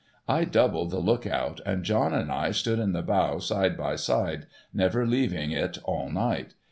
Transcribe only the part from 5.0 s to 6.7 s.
leaving it all night.